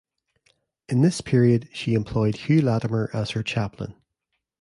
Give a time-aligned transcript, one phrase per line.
[0.89, 3.93] In this period she employed Hugh Latimer as her chaplain.